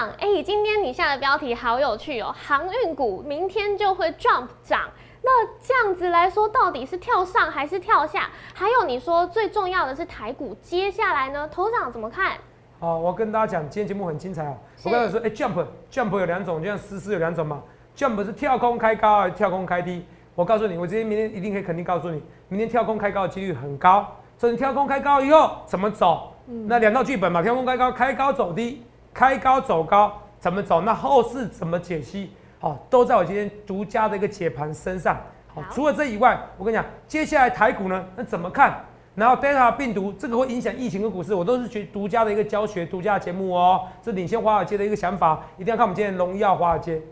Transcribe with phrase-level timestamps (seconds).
[0.00, 4.88] 长，哎，今天你下的标题好有趣哦，航运股明天就会 jump 涨。
[5.20, 8.30] 那这样子来说，到底是跳上还是跳下？
[8.54, 12.38] 还有你说最重要的是台股，接下来呢，头长怎么看？
[12.78, 14.56] 好，我跟大家讲，今天节目很精彩哦。
[14.84, 17.62] 我刚才说，哎，jump jump 有两种，就像思思有两种嘛。
[17.94, 20.06] jump 是跳空开高，还是跳空开低？
[20.34, 24.10] 我告诉你，我今天明天一定可以肯定告诉你，明天跳空开高的几率很高。
[24.38, 26.32] 所以你跳空开高以后怎么走？
[26.46, 28.82] 那两套剧本嘛，跳空开高，开高走低，
[29.12, 30.80] 开高走高，怎么走？
[30.80, 32.32] 那后市怎么解析？
[32.58, 35.16] 好，都在我今天独家的一个解盘身上。
[35.54, 38.84] 好，除了这以外，我跟你讲，接下来台股呢，那怎么看？
[39.16, 43.82] 然后 Delta 病毒这个会影响疫情跟股市，我都是学独家的一个教学、独家的节目哦。
[44.00, 47.02] 这领先华尔街的一个想法，一定要看我们今天荣耀华尔街。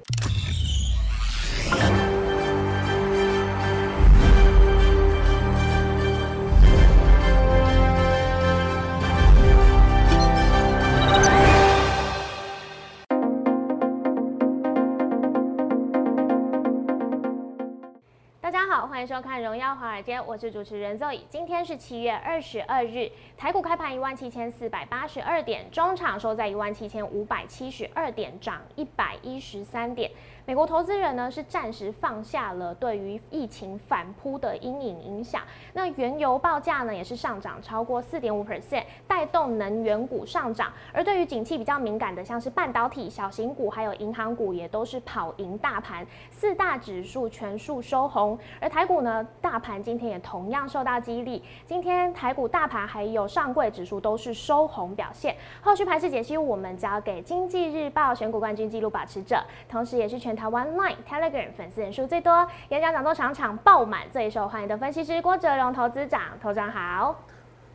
[18.49, 21.21] 大家好欢迎收看《荣耀华尔街》，我是主持人 Zoe。
[21.29, 30.11] 今天是七月二十二日，台股开盘一万七千四百八十二点，中场收在一万七千五百七十二点，涨一百一十三点。
[30.47, 35.43] 美国投资人呢是暂时放下了对于疫情反扑的阴影影响，
[35.75, 40.73] 那原油报价呢也是上涨超过四点五 percent，带动能源股上涨。
[40.91, 48.38] 而对于景气比较敏感的，像是半导体、小型股还有银行股，也都是跑赢大盘，四大指数全数收红。
[48.59, 55.37] 而台股呢，大盘今天也同样受到激励，今天台股大盘还有上柜指数都是收红表现。
[55.61, 60.39] 后续盘势解析，我们交给经济日报选股冠军纪录保持者，同时也是全。
[60.39, 67.17] 台湾 Line Telegram 粉丝人数最多，演讲讲座场场爆满，最受欢迎的分析师郭哲荣投资长，投长好，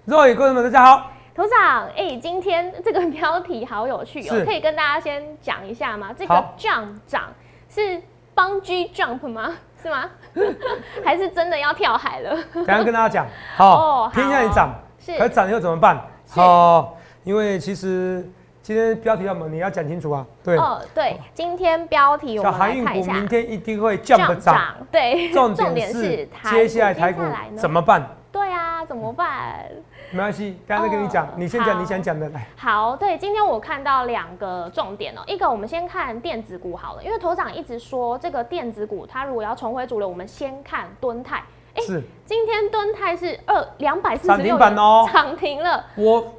[0.07, 6.13] 各位观众们大家好，头长，哎，今天这个标题好有趣哦，可以跟大家先讲一下吗？
[6.17, 7.33] 这个 jump 涨
[7.67, 8.01] 是
[8.33, 9.53] 帮 G jump 吗？
[9.83, 10.09] 是吗？
[11.05, 12.35] 还是真的要跳海了？
[12.53, 16.01] 等下跟大家讲， 好，偏向你涨，是，可涨以后怎么办？
[16.29, 18.27] 好，因为其实。
[18.65, 27.21] 今天标题要么你要讲清楚啊，对，哦对，今天标题我们来看一下，明天一定会降不涨， 对，重点是接下来台股
[27.57, 28.07] 怎么办？
[28.31, 29.65] 对啊，怎么办？
[30.13, 32.47] 没关系，刚才跟你讲，你先讲你想讲的来。
[32.55, 41.43] 好，对，今天我看到两个重点哦，一个我们先看电子股好了，因为头长一直说这个电子股它如果要重回主流，我们先看敦泰。
[41.77, 45.83] 是，今天敦泰是二两百四十六板哦，涨停了。
[45.95, 46.31] 我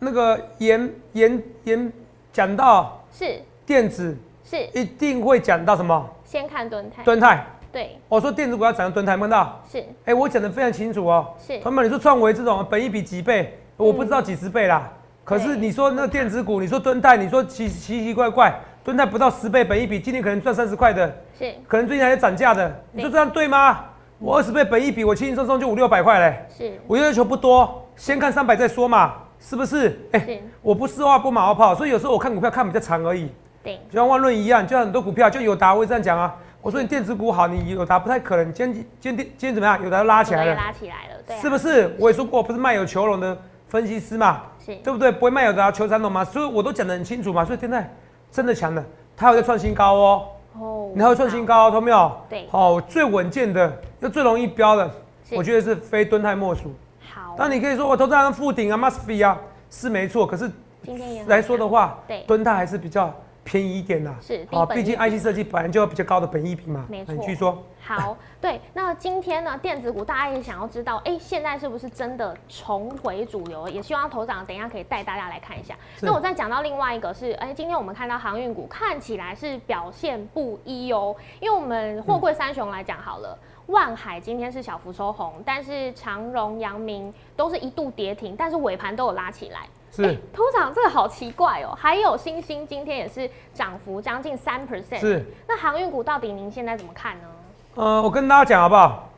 [0.00, 1.92] 那个严严严
[2.32, 6.04] 讲到是电子是一定会讲到什么？
[6.24, 9.82] 先看敦泰，敦泰对，我说电子股要涨到敦泰，看到是？
[10.04, 11.26] 哎，我讲的非常清楚哦。
[11.38, 13.58] 是，朋友们，你说创维这种本一比几倍？
[13.78, 14.92] 我不知道几十倍啦。
[15.24, 23.84] 可是你说那电子股，你说蹲泰，你说奇奇奇怪怪，蹲泰不到十倍本一比，今天可能赚三十块的，是，可能最近还在涨价的，你说这样对吗？
[24.18, 26.46] 我二十倍本一比，我轻轻松松就五六百块嘞。
[26.54, 29.98] 是，我要求不多，先看三百再说嘛，是不是？
[30.12, 33.30] 哎，我不是话不马后炮，所以有时候我看股票看比较长而已。
[33.64, 36.34] 对，就像万润一样，就像很多股票，就有达我会这样讲啊。
[36.62, 38.52] 我说你电子股好，你有达不太可能。
[38.52, 39.82] 今天今天今天怎么样？
[39.82, 41.92] 有达拉起来了，拉起来了，对，是不是？
[41.98, 43.36] 我也说过，不是卖有求龙的
[43.66, 45.10] 分析师嘛，是，对不对？
[45.10, 47.44] 不会卖有达求三龙嘛，所以我都讲得很清楚嘛。
[47.44, 47.92] 所以现在
[48.30, 48.84] 真的强了，
[49.16, 50.28] 它有在创新高哦。
[50.56, 52.12] 哦，你还会创新高，懂没有？
[52.28, 54.88] 对，好，最稳健的又最容易标的，
[55.32, 56.72] 我觉得是非敦泰莫属。
[57.12, 59.36] 好，那你可以说我投资人附顶啊，must be 啊，
[59.68, 60.24] 是没错。
[60.24, 60.48] 可是
[60.84, 63.12] 今天来说的话，对，敦泰还是比较。
[63.44, 66.86] 便宜一点啦，是啊，毕竟 IC 设计本来就要比较高的本益比嘛。
[66.88, 73.68] 没错，你去说好，对，那今天呢，电子股大家也想要知道，哎，现在是不是真的重回主流？
[73.68, 75.74] 也希望头长等一下可以带大家来看一下。
[76.00, 83.36] 那我再讲到另外一个是，哎，今天我们看到航运股看起来是表现不一哦，因为我们货柜三雄来讲好了，
[83.66, 89.66] 万海今天是小幅收红，但是长荣、阳明都是一度跌停，但是尾盘都有拉起来。
[89.94, 91.76] 是，通常这个好奇怪哦。
[91.78, 94.98] 还有星星今天也是涨幅将近三 percent。
[94.98, 97.28] 是，那航运股到底您现在怎么看呢？
[97.74, 99.10] 呃，我跟大家讲好不好？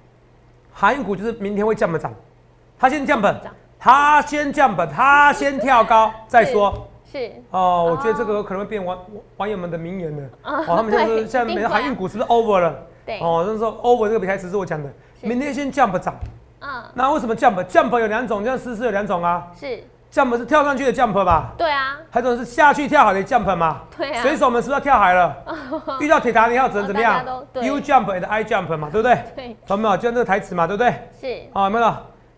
[0.73, 2.13] 航运股就是明天会降不涨，
[2.77, 3.41] 它先降本，
[3.79, 6.89] 它先降本，它先跳高 再说。
[7.05, 7.31] 是。
[7.53, 8.99] 哦，我觉得这个可能会变网
[9.37, 10.29] 网友们的名言了。
[10.43, 12.75] 哦，他们现在现在每个航运股是不是 over 了？
[13.07, 13.21] 对。
[13.21, 16.13] 哦，就是说 over 这个比台词是我讲的，明天先降不涨。
[16.59, 16.83] 嗯。
[16.95, 17.65] 那为什么降本？
[17.69, 19.47] 降本有两种，这样试试有两种啊。
[19.55, 19.85] 是。
[20.15, 21.53] Jump 是跳上去的 jump 吧？
[21.59, 23.81] 对啊，还有种是下去跳海的 jump 嘛？
[23.97, 24.23] 对啊。
[24.23, 25.37] 水手们是不是要跳海了？
[25.99, 27.25] 遇到铁达尼号只能怎么样
[27.55, 29.19] ？U jump and I jump 嘛，对不对？
[29.35, 29.57] 对。
[29.67, 29.97] 懂没有？
[29.97, 30.95] 就这个台词嘛，对不对？
[31.21, 31.43] 是。
[31.53, 31.93] 好，没有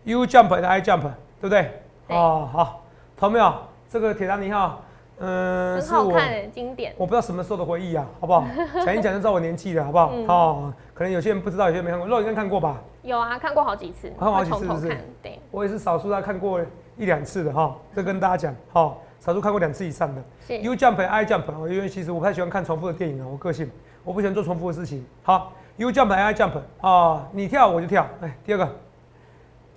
[0.04, 1.10] ？U jump and I jump，对
[1.42, 1.70] 不对？
[2.08, 2.82] 哦，好，
[3.20, 3.52] 懂没有？
[3.90, 4.80] 这个铁达尼号
[5.18, 6.94] 嗯，很好看的经典。
[6.96, 8.46] 我不知道什么时候的回忆啊，好不好？
[8.86, 10.12] 讲一讲就知道我年纪了，好不好？
[10.28, 12.08] 哦，可能有些人不知道，有些人没看过。
[12.08, 12.76] 肉应该看过吧？
[13.02, 14.88] 有啊，看过好几次，看过好几次，是不是？
[15.22, 16.58] 对，我也是少数他看过
[16.96, 17.76] 一两次的哈。
[17.94, 20.22] 这跟大家讲，哈，少数看过两次以上的。
[20.46, 20.58] 是。
[20.58, 21.44] You jump, I jump。
[21.68, 23.70] 因为其实我不太喜欢看重复的电影啊，我个性，
[24.04, 25.04] 我不喜欢做重复的事情。
[25.22, 26.60] 好，You jump, I jump。
[26.80, 28.06] 啊，你跳我就跳。
[28.20, 28.68] 哎，第二个，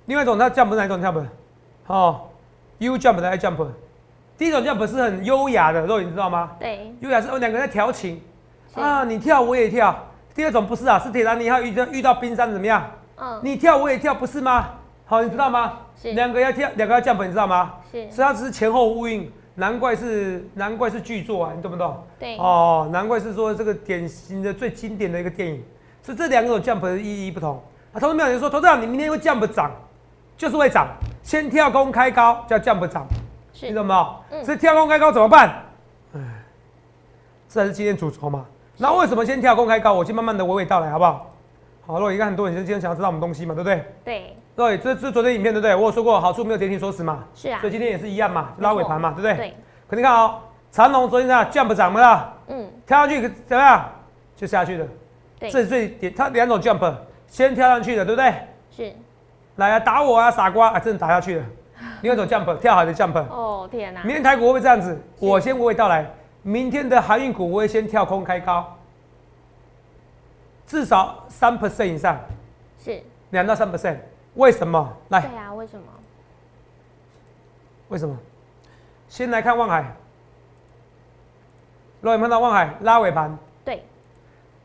[0.05, 1.25] 另外一种它 jump 是哪一种 jump？
[1.83, 2.31] 好
[2.77, 3.67] ，You jump, I jump。
[4.37, 6.51] 第一种 jump 是很优雅的，肉你知道吗？
[6.59, 8.21] 对，优雅是哦两个人在调情
[8.75, 9.93] 啊，你跳我也跳。
[10.33, 12.89] 第二种不是啊，是铁达尼号遇到遇到冰山怎么样？
[13.17, 14.69] 嗯，你跳我也跳，不是吗？
[15.09, 15.73] 好，你知道吗？
[15.99, 17.73] 是两个要跳，两个要 jump，你知道吗？
[17.91, 21.97] 是，所以它只是前后呼应，难怪是难怪是巨作啊，你懂不懂？
[22.19, 25.63] 对，哦，难怪是说这个典型的最经典的一个电影，
[26.03, 27.59] 所以这两种 jump 的意义不同。
[27.91, 29.71] 啊，投资有人说，投资长你明天会 jump 涨，
[30.37, 30.87] 就是会涨，
[31.23, 33.07] 先跳空开高叫 jump 涨。
[33.63, 34.15] 你懂没有？
[34.29, 35.65] 嗯，所以跳空开高怎么办？
[36.13, 36.19] 哎，
[37.49, 38.45] 这才是今天主轴嘛。
[38.77, 39.91] 那为什么先跳空开高？
[39.91, 41.31] 我先慢慢的娓娓道来，好不好？
[41.87, 43.83] 好，若应该很多人今天想要知道我们东西嘛，对不对？
[44.05, 44.35] 对。
[44.59, 45.73] 对，这这昨天影片对不对？
[45.73, 47.23] 我有说过好处没有跌停锁死嘛。
[47.33, 47.61] 是啊。
[47.61, 49.33] 所以今天也是一样嘛，拉尾盘嘛，对不对？
[49.37, 49.53] 对。
[49.87, 50.37] 可你看哦，
[50.69, 52.33] 长龙昨天啊，jump 涨没了？
[52.47, 52.69] 嗯。
[52.85, 53.89] 跳上去怎么样？
[54.35, 54.85] 就下去了。
[55.39, 55.49] 对。
[55.49, 56.93] 这是最点，它两种 jump，
[57.25, 58.33] 先跳上去的，对不对？
[58.69, 58.93] 是。
[59.55, 61.45] 来啊，打我啊，傻瓜啊，真的打下去了。
[62.01, 64.03] 另外一种 jump 跳海的 jump 哦天哪！
[64.03, 65.01] 明天台股会不会这样子？
[65.19, 66.05] 我先娓娓道来。
[66.41, 68.75] 明天的航运股我会先跳空开高，
[70.67, 72.19] 至少三 percent 以上，
[72.83, 73.95] 是两到三 percent。
[74.39, 74.89] 为什么？
[75.09, 75.85] 来，对啊，为什么？
[77.89, 78.17] 为什么？
[79.09, 79.93] 先来看望海，
[81.99, 83.83] 若有看到望海拉尾盘，对，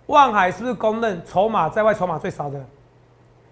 [0.06, 2.64] 望海是不是公认筹码在外筹码最少的？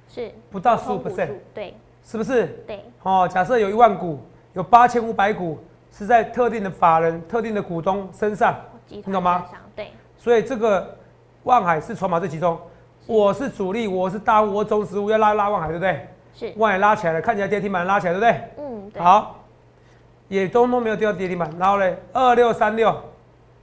[0.08, 1.74] 是不到十五 percent，对。
[2.04, 2.46] 是不是？
[2.66, 2.84] 对。
[3.02, 4.20] 哦，假设有一万股，
[4.54, 5.58] 有八千五百股
[5.90, 8.56] 是在特定的法人、特定的股东身上，
[8.88, 9.44] 你懂吗？
[9.74, 9.90] 对。
[10.18, 10.96] 所以这个
[11.44, 12.60] 望海是筹码最集中，
[13.06, 16.08] 我是主力，我是大户，我中实物要拉拉望海，对不对？
[16.34, 16.52] 是。
[16.56, 18.50] 望海拉起来了，看起来跌停板拉起来，对不对？
[18.58, 19.02] 嗯，对。
[19.02, 19.36] 好，
[20.28, 22.94] 也通通没有跌到跌停板，然后嘞，二六三六，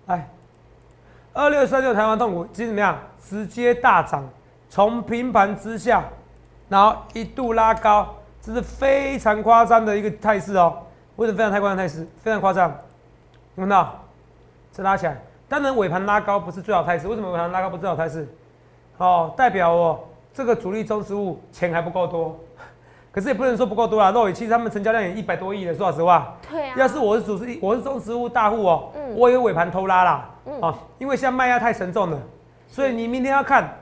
[0.05, 0.27] 来，
[1.33, 2.97] 二六三六台湾痛股，今天怎么样？
[3.21, 4.27] 直接大涨，
[4.69, 6.03] 从平盘之下，
[6.67, 8.15] 然后一度拉高。
[8.41, 10.81] 这是非常夸张的一个态势哦，
[11.17, 12.07] 为什么非常太夸张态势？
[12.23, 12.73] 非常夸张，
[13.55, 13.93] 看到？
[14.71, 18.25] 这拉起来，当然尾盘拉高不是最好态势，为什么尾盘拉高不是最好态势？
[18.97, 19.99] 哦，代表哦，
[20.33, 22.39] 这个主力中实物钱还不够多，
[23.11, 24.11] 可是也不能说不够多啊。
[24.11, 26.35] 肉眼其实他们成交量也一百多亿了，说老实话。
[26.49, 26.75] 对啊。
[26.77, 32.19] 要是我是主力，我是中实物大户哦，嗯，我有尾盘偷拉啦，嗯，啊，因为现在卖压太沉重了，
[32.67, 33.73] 所以你明天要看，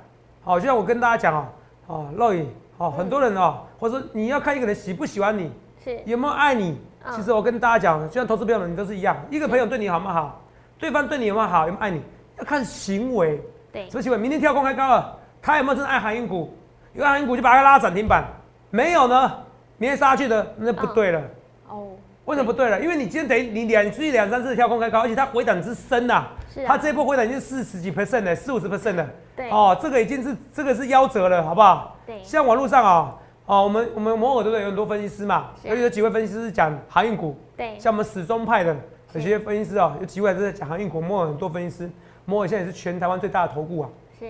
[0.43, 1.45] 好，就像我跟大家讲哦，
[1.87, 2.45] 哦，肉眼。
[2.79, 5.51] 哦，很多人哦，或者说你要看一个人喜不喜欢你，
[5.83, 6.79] 是有没有爱你。
[7.15, 9.17] 其实我跟大家讲，就像投资朋友们，你都是一样。
[9.31, 10.39] 一个朋友对你好不好，
[10.77, 11.99] 对方对你有没有好，有没有爱你，
[12.37, 13.41] 要看行为。
[13.73, 14.17] 对，什么行为？
[14.19, 16.55] 明天跳空开高了，他有没有真的爱航运股？
[16.93, 18.25] 有航运股就把它拉涨停板，
[18.69, 19.31] 没有呢，
[19.77, 21.21] 明天杀去的那不对了。
[21.69, 21.87] 哦，
[22.25, 22.79] 为什么不对了？
[22.81, 26.27] 因为你今天等于你两续两三次跳空开高，而且它回档之深呐。
[26.53, 26.65] 是。
[26.65, 29.07] 它这一波回档已经四十几 percent 了，四五十 percent 了。
[29.35, 29.49] 对。
[29.49, 31.95] 哦，这个已经是这个是夭折了，好不好？
[32.23, 33.15] 像网络上啊，
[33.45, 34.61] 哦，我们我们摩尔对不对？
[34.61, 37.37] 有很多分析师嘛，而且有几位分析师是讲航运股。
[37.55, 37.77] 对。
[37.79, 38.75] 像我们始终派的
[39.13, 40.99] 有些分析师啊，有几位是在讲航运股。
[41.01, 41.91] 摩尔很多分析师，
[42.25, 43.89] 摩尔现在也是全台湾最大的投顾啊。
[44.19, 44.25] 是。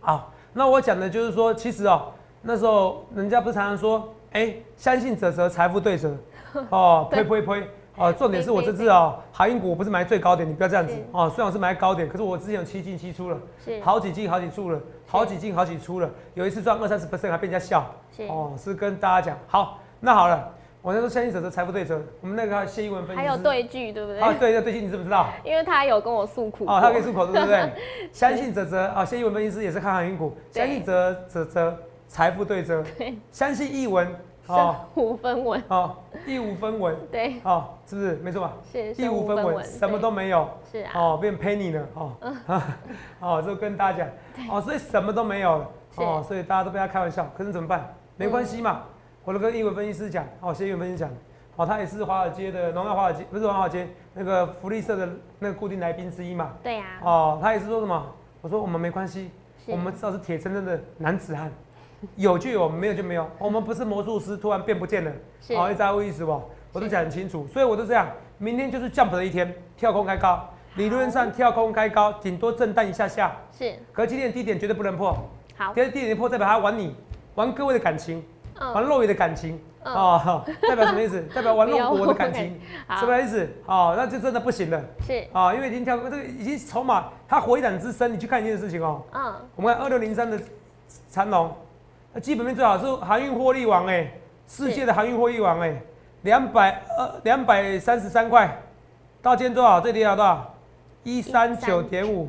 [0.00, 6.14] 啊，那我讲的就是说，其实哦，那时候人家不是常常说，哎，相信者则财富对折，
[6.70, 7.62] 哦，呸呸呸。
[7.94, 11.28] 哦，重点是我这次哦，航运股我不是买最高点，你不要这样子哦。
[11.28, 16.08] 虽然我是买高点，可是我之前有七进七出了，是好几进好几出了，好几进好几出了。
[16.32, 17.84] 有一次赚二三十 percent 还被人家笑，
[18.30, 19.78] 哦，是跟大家讲好。
[20.00, 20.48] 那好了，
[20.80, 24.20] 我那时候相信者的财富对折，我们那个谢英文分析还有对句对不对？
[24.20, 25.26] 啊，对对对句你知不知道？
[25.44, 26.64] 因为他有跟我诉苦。
[26.64, 27.72] 哦，他可以诉苦对不对？
[28.10, 31.76] 相信者则啊，谢英文分析师也是看航运股，相信者则则
[32.12, 34.06] 财富对折，对，相信译文。
[34.46, 35.62] 哦，五分文。
[35.68, 38.16] 哦，一五分文，对，哦，是不是？
[38.16, 38.52] 没错吧？
[38.70, 42.12] 是，一五分文，什么都没有，是啊，哦，变 penny 了，哦，
[43.18, 47.94] 哦，就跟大家讲，哦，所以什么都没有了，哦，所以大家都被他开玩笑，可是怎么办？
[48.18, 48.82] 没关系嘛，
[49.24, 51.08] 我都跟英文分析师讲，哦，谢英文分析讲，
[51.56, 58.06] 哦，他也是华尔街的荣耀华尔街，不是华尔街那个福利社的那个固定来宾之一嘛，对呀，哦，他也是说什么？
[58.42, 59.30] 我说我们没关系，
[59.66, 61.50] 我们至少是铁铮铮的男子汉。
[62.16, 63.28] 有就有，没有就没有。
[63.38, 65.12] 我们不是魔术师，突然变不见了。
[65.56, 66.42] 好，一在乎意思不？
[66.72, 68.08] 我都讲很清楚，所以我都这样。
[68.38, 73.36] 明天就是 jump 的一天，跳空开高，理论上跳空开高，顶多震荡一下下。
[73.56, 73.74] 是。
[73.92, 75.16] 可今天的低点绝对不能破。
[75.56, 75.72] 好。
[75.74, 76.94] 今天低点破，代表他玩你，
[77.34, 78.18] 玩各位的感情。
[78.18, 81.20] 嗯玩肉鱼的感情嗯哦， 代表什么意思？
[81.34, 83.48] 代表玩肉我的感情，好什么意思？
[83.66, 90.38] 哦，那就真的不行了是，啊，因为已经跳这个已经筹码它回档之深，你去看一件事情哦，嗯，我们看二六零三的
[91.10, 91.50] 长龙，
[92.12, 94.12] 那基本面最好是航运获利王哎，
[94.46, 95.80] 世界的航运获利王哎，
[96.22, 98.60] 两百二两百三十三块，
[99.22, 99.80] 到今天多少？
[99.80, 100.54] 最低要多少？
[101.04, 102.28] 一三九点五，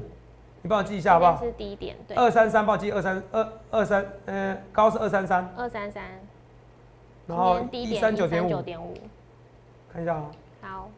[0.61, 1.45] 你帮我记一下好不好这？
[1.45, 6.03] 是低点，对，二三三，帮我记二三二二三，嗯，高是二三三，二三三，
[7.27, 8.97] 然后一三九点五，九点五，
[9.91, 10.89] 看一下啊，好，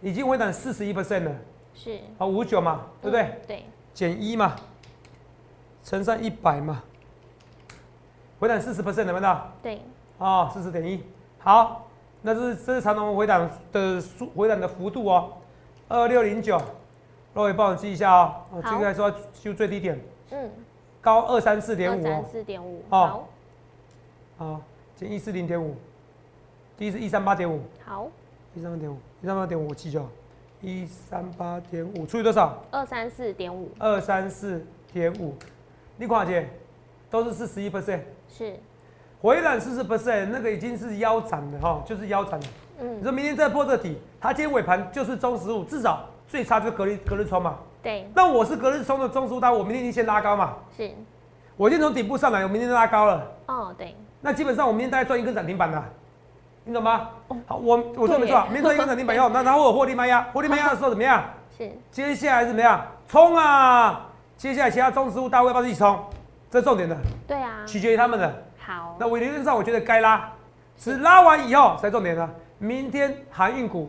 [0.00, 1.32] 已经回档四十一 percent 了，
[1.74, 3.22] 是，好，五九嘛，对不对？
[3.22, 3.40] 嗯？
[3.46, 4.56] 对，减一嘛，
[5.84, 6.82] 乘上一百嘛，
[8.38, 9.52] 回档四十 percent 有没有到？
[9.62, 9.82] 对，
[10.18, 11.02] 哦，四十点一，
[11.38, 11.88] 好，
[12.22, 15.32] 那这是这是长隆回档的速回档的幅度哦，
[15.88, 16.60] 二六零九，
[17.34, 20.50] 各位帮我记一下哦，哦，好这个来说就最低点，嗯，
[21.00, 22.98] 高二三四点五二三哦，四点五，哦。
[22.98, 23.28] 好，
[24.38, 24.60] 好，
[24.96, 25.76] 减一四零点五，
[26.76, 28.08] 第一是一三八点五，好，
[28.54, 30.08] 一三八点五，一三八点五我记就好，
[30.60, 32.56] 一三八点五除以多少？
[32.70, 35.34] 二三四点五，二三四点五，
[36.02, 36.48] 你看姐，
[37.08, 38.00] 都是四十一 percent。
[38.28, 38.58] 是，
[39.20, 42.46] 回档四十 percent，那个已经是腰斩了哈，就是腰斩了。
[42.80, 47.56] 你嗯，说明天再破这底，它今天尾盘就是中十五，至少最差就是隔日隔日冲嘛。
[47.80, 50.56] 对，那我是隔日冲的中十五单，我明天已经先拉高嘛。
[50.76, 50.90] 是，
[51.56, 53.24] 我今天从底部上来，我明天就拉高了。
[53.46, 55.80] 哦，对，那基本上我明天大概赚一根涨停板的，
[56.64, 57.36] 你懂吗哦？
[57.46, 61.22] 好，我我说没错啊，明天赚一根涨停板以后，那然后我有获利卖压，获利卖压的时候怎么样？
[61.56, 62.84] 是，接下来怎么样？
[63.06, 64.08] 冲啊！
[64.42, 66.04] 接下来其他中植物大位要不要一起冲？
[66.50, 66.96] 这是重点的，
[67.28, 68.42] 对啊，取决于他们的。
[68.58, 70.32] 好，那我理论上我觉得该拉，
[70.76, 72.28] 只拉完以后才重点呢。
[72.58, 73.88] 明天航运股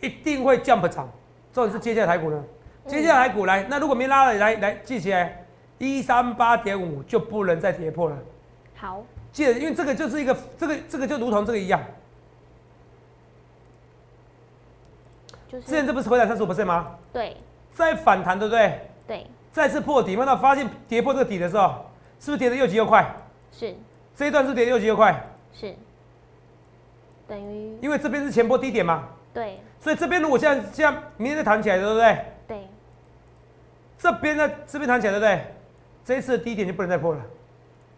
[0.00, 1.08] 一定会 jump 涨，
[1.50, 2.44] 重点是接下来台股呢。
[2.86, 5.46] 接下来台股来，那如果没拉了，来来记起来，
[5.78, 8.18] 一三八点五就不能再跌破了。
[8.76, 11.82] 好，记得，因为这个就是一个，这个这个就如同这个一样，
[15.48, 16.98] 就是之前这不是回档三十五 percent 吗？
[17.14, 17.34] 对
[17.72, 18.78] 再反弹，对不对？
[19.06, 21.86] 对再次破底，那到发现跌破这个底的时候，
[22.18, 23.14] 是不是跌的又急又快？
[23.52, 23.74] 是
[24.14, 25.74] 这一段是跌的又急又快，是，
[27.26, 32.24] 等于因为这边是前波低点嘛，对所以这边如果现在这样明天再弹起来，对不对？
[32.46, 32.68] 对
[33.98, 35.44] 这边呢，这边弹起来，对不对？
[36.04, 37.20] 这一次的低点就不能再破了，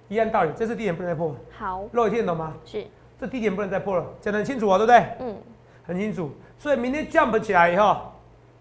[0.08, 1.34] 一样道理，这次低点不能再破。
[1.56, 2.54] 好肉眼听得懂吗？
[2.64, 2.86] 是
[3.20, 5.06] 这低点不能再破了，讲得很清楚啊，对不对？
[5.20, 5.36] 嗯
[5.84, 6.30] 很清楚。
[6.58, 8.12] 所以明天 jump 起来以后，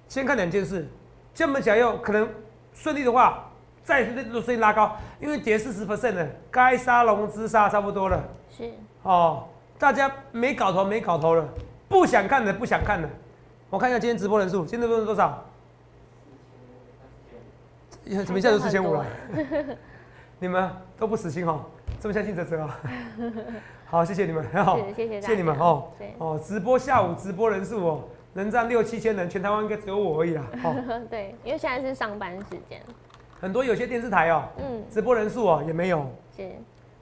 [0.08, 0.88] 先看两件事
[1.36, 2.28] ，jump 起来以后可能
[2.74, 3.50] 顺利的话，
[3.84, 8.72] 再顺利拉高，因为跌四十 percent 了，该杀融资杀差不多了是
[9.04, 9.48] 哦。
[9.78, 11.48] 大家没搞头没搞头了，
[11.90, 13.10] 不想看的不想看了。
[13.70, 15.44] 我看一下今天直播人数，今天直播人数多少？
[18.26, 19.06] 怎么一下就四千五了？
[20.40, 21.62] 你们都不死心哦，
[22.02, 22.80] 这么相信哲哲啊？
[23.86, 25.90] 好，谢谢你们，很 好，谢谢谢谢你们哦。
[26.00, 28.04] 对哦，直播下午直播人数哦，
[28.34, 30.44] 能占六七千人，全台湾应该只有我而已啦。
[30.64, 30.76] 哦，
[31.12, 32.82] 对，因为现在是上班时间，
[33.40, 36.50] 很多有些电视台哦，嗯直播人数哦也没有是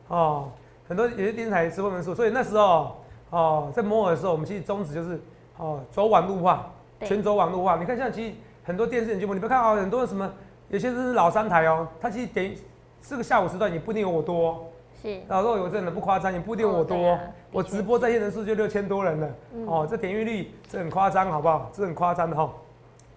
[0.09, 0.51] 哦，
[0.85, 2.97] 很多有些电视台直播人数，所以那时候
[3.29, 5.17] 哦在摩尔的时候，我们其实宗旨就是
[5.55, 6.69] 哦走网路化，
[7.05, 7.77] 全走网路化。
[7.77, 8.33] 你看像其实
[8.65, 10.29] 很多电视节目，你不要看哦，很多什么
[10.67, 12.57] 有些是老三台哦，它其实等于
[13.01, 14.59] 这个下午时段也不一定有我多、哦。
[15.01, 17.19] 是然后我真的不夸张，也不一定我多、哦啊
[17.51, 21.71] 我直播在线人数就六千多人了，嗯哦，这点阅率这很夸张，好不好？
[21.73, 22.53] 这很夸张的哈、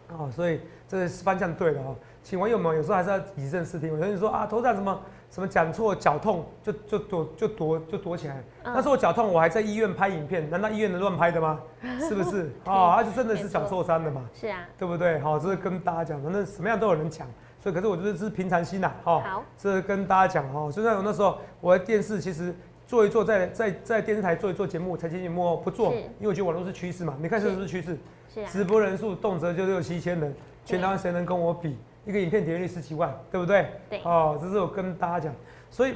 [0.08, 0.58] 哦，所以
[0.88, 1.94] 这个方向对的哦。
[2.22, 3.88] 请网友们有时候还是要以正视听。
[3.90, 4.98] 有人说啊，头上什么
[5.28, 8.42] 什么讲错，脚痛就就躲就躲就躲起来。
[8.64, 11.60] 嗯那时候我脚痛，我还在医院拍影片，难道医院能乱拍的吗？
[12.08, 12.50] 是不是？
[12.64, 15.18] 哦，他就真的是脚受伤的嘛，是啊，对不对？
[15.18, 17.26] 好、这是跟大家讲，反正什么样都有人讲。
[17.62, 22.52] 所以，可是我觉得这是平常心呐、哈、好这跟大家讲哦，就像我那时候我在电视其实
[22.87, 27.14] 做一做在，在在电视台做一做节目，财经节目哦不做，因为我觉得网络是趋势嘛。
[27.21, 27.97] 你看这是不是趋势？
[28.35, 31.78] 是啊，直播人数动辄就六七千人，全台湾谁能跟我比？
[32.04, 33.69] 一个影片点阅率十几万，对不对？
[33.88, 35.35] 对哦，这是我跟大家讲，
[35.71, 35.95] 所以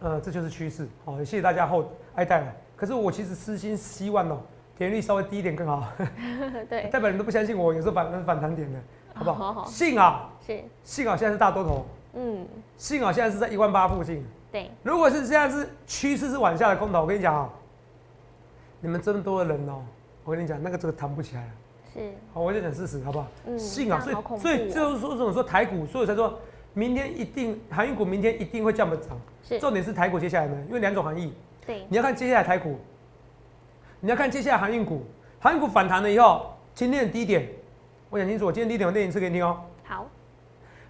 [0.00, 0.88] 呃这就是趋势。
[1.04, 2.46] 好、也谢谢大家后爱戴了。
[2.74, 4.40] 可是我其实私心希望哦，
[4.78, 5.86] 点阅率稍微低一点更好，
[6.70, 8.78] 对 代表你都不相信我，有时候反反弹点的，
[9.14, 9.52] 好不好？
[9.52, 11.86] 好好幸好是幸好现在是大多头。
[12.14, 14.24] 嗯幸好现在是在一万八附近。
[14.50, 17.48] 对如果是现在是趋势是往下的空头，我跟你讲啊、
[18.80, 19.82] 你们这么多的人哦、
[20.24, 21.48] 我跟你讲，那个这个弹不起来了。
[21.94, 23.26] 是好，我就讲事实，好不好？
[23.46, 26.38] 嗯幸好，所以所以哦就是说，这种说台股，所以才说
[26.74, 29.10] 明天一定航运股明天一定会降本涨。
[29.42, 31.32] 是重点是台股接下来呢，因为两种含义，
[31.66, 32.78] 对你要看接下来台股，
[34.00, 35.04] 你要看接下来航运股，
[35.40, 37.48] 航运股反弹了以后，今天的低点，
[38.12, 40.06] 我讲清楚，我今天低点我念一次给你听哦、好。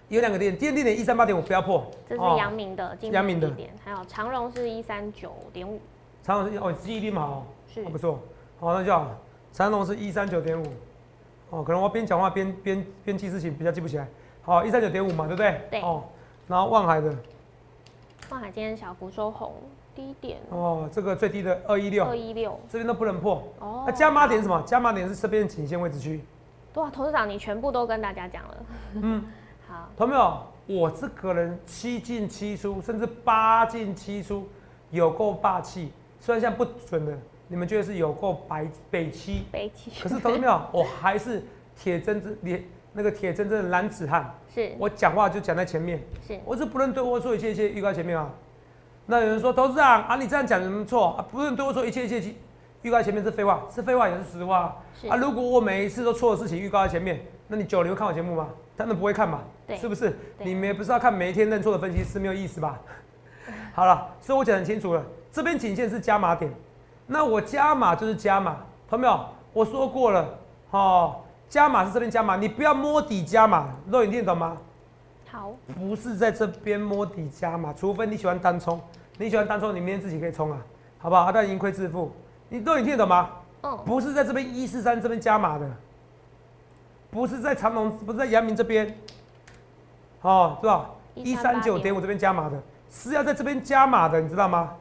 [0.09, 2.35] 有两个点，今天低点一三八点五不要破，这是哦。
[2.37, 3.49] 阳明的今阳明的。
[3.81, 5.79] 还有长荣是一三九点五，
[6.21, 7.81] 长荣是哦记忆力蛮好，是。
[7.81, 8.19] 哦不错，
[8.59, 9.09] 好那就好，
[9.53, 10.65] 长荣是一三九点五，
[11.51, 14.05] 哦可能我边讲话边边边记事情比较记不起来，
[14.41, 15.61] 好一三九点五嘛对不对？
[15.71, 15.81] 对。
[15.81, 16.03] 哦，
[16.49, 17.15] 然后万海的
[18.31, 19.53] 望海今天小幅收红，
[19.95, 20.39] 低点。
[20.49, 22.03] 哦这个最低的二一六。
[22.03, 23.85] 二，一六，这边都不能破，哦。
[23.87, 24.61] 那加码点什么？
[24.63, 26.21] 加码点是这边颈线位置区。
[26.75, 28.57] 哇，董事长你全部都跟大家讲了，
[28.95, 29.23] 嗯，
[29.67, 30.41] 好，同没有？
[30.65, 34.47] 我这个人七进七出，甚至八进七出，
[34.91, 35.91] 有够霸气。
[36.19, 37.17] 虽然现在不准的，
[37.49, 41.43] 你们觉得是有够白北七，北七可是投资没有，我还是
[41.75, 42.63] 铁铮铮铁
[42.93, 44.33] 那个铁铮铮的男子汉。
[44.53, 48.29] 是我讲话就讲在前面，是我是不能对我说一切一切预告前面啊。
[49.05, 51.25] 那有人说董事长啊，你这样讲有什么错啊？
[51.29, 52.33] 不能对我说一切一切
[52.83, 54.75] 预告在前面是废话，是废话也是实话啊。
[55.01, 58.49] 是啊，如果我每一次都错的事情预告在前面，那你九零会看我节目吗？
[58.77, 60.17] 他们不会看嘛，对是不是？
[60.39, 62.79] 你们也不是要看每一天认错的分析师，没有意思吧？
[63.73, 66.51] 好了，所以我讲得很清楚了，这边颈线是加码点，
[67.07, 68.57] 那我加码就是加码，
[68.89, 69.25] 懂没有？
[69.53, 70.37] 我说过了，
[70.71, 71.15] 哦，
[71.47, 74.57] 加码是这边加码，你不要摸底加码，肉眼听得懂吗？
[75.29, 78.81] 好，不是在这边摸底加码，除非你喜欢单冲，
[79.17, 80.57] 你喜欢单冲，你明天自己可以冲啊，
[80.97, 81.23] 好不好？
[81.23, 82.11] 啊，但盈亏自负，
[82.53, 83.31] 你肉眼听得懂吗？
[83.63, 85.67] 嗯，不是在这边一四三这边加码的，
[87.09, 88.95] 不是在长隆，不是在阳明这边，
[90.21, 90.91] 哦，是吧？
[91.15, 94.71] 一三九点五这边加码的，是要在这边加码的，你知道吗？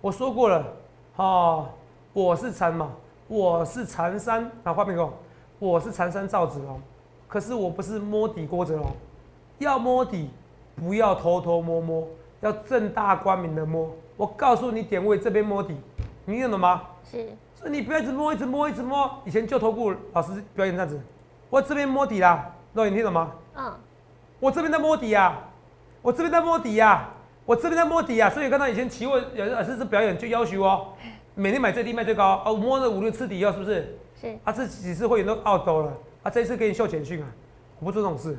[0.00, 0.64] 我说过了，
[1.16, 1.68] 哦，
[2.14, 2.90] 我是长嘛，
[3.28, 5.12] 我是长山啊，画面给我，
[5.58, 6.80] 我是长山赵子龙，
[7.28, 8.86] 可是我不是摸底郭子龙，
[9.58, 10.30] 要摸底
[10.74, 12.08] 不要偷偷摸摸，
[12.40, 13.90] 要正大光明的摸。
[14.16, 15.76] 我告诉你点位这边摸底，
[16.24, 16.82] 你听懂吗？
[17.10, 19.10] 是所以你不要一直摸，一直摸，一直摸。
[19.24, 21.00] 以前就投顾老师表演这样子，
[21.50, 23.32] 我这边摸底啦，肉眼听懂吗？
[23.56, 23.72] 嗯，
[24.38, 25.36] 我这边在摸底呀、
[26.02, 27.08] 我这边在摸底呀、
[27.44, 30.88] 我这边在摸底呀、所以看到以前期货有老师是表演就要求哦，
[31.34, 33.98] 每天买最低卖最高，哦，我摸了五六次底哦，是不是？
[34.20, 37.26] 是啊，这几次会员都澳兜了，啊，这一次给你秀简讯啊，
[37.78, 38.38] 我不做这种事。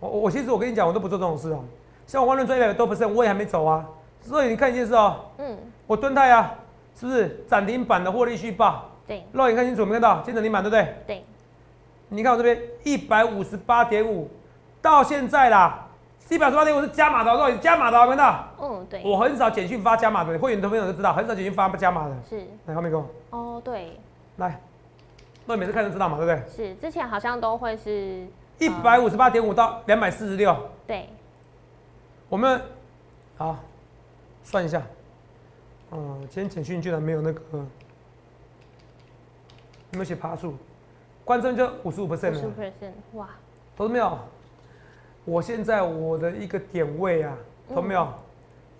[0.00, 1.64] 我我我其实我跟你讲，我都不做这种事哦。
[2.06, 3.86] 像我万润专业都不是，我也还没走啊。
[4.20, 6.54] 所以你看一件事哦，嗯，我蹲泰啊，
[6.94, 8.90] 是不是涨停板的获利续报？
[9.06, 10.16] 对肉眼看清楚，有没有看到？
[10.22, 10.96] 今天涨停板对不对？
[11.06, 11.24] 对，
[12.08, 14.30] 你看我这边一百五十八点五，
[14.80, 15.88] 到现在啦，
[16.30, 18.48] 一百五十八点五是加码的哦，肉眼加码的没有看到？
[18.60, 22.16] 嗯对，我很少简讯发加码的，会员的朋友都知道，很少简讯发不加码的。
[22.28, 24.00] 是来，后面给我哦对
[24.36, 24.60] 来，
[25.44, 26.50] 那你每次看就知道嘛，对不对？
[26.50, 28.26] 是，之前好像都会是
[28.58, 31.10] 一百五十八点五到两百四十六，对
[32.30, 32.58] 我们
[33.36, 33.56] 好
[34.42, 34.80] 算一下，
[35.96, 37.66] 嗯，今天简讯居然没有那个，有
[39.92, 40.54] 没有写爬数？
[41.24, 43.28] 关真就五十五 percent 五十了，percent，哇，
[43.76, 44.18] 懂没有？
[45.24, 47.36] 我现在我的一个点位啊，
[47.72, 48.08] 懂没有？